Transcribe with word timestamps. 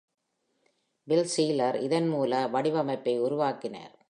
Bill 1.07 1.23
Seiler 1.35 1.73
இதன் 1.81 2.09
மூல 2.09 2.47
வடிவமைப்பை 2.47 3.19
உருவாக்கினார். 3.19 3.93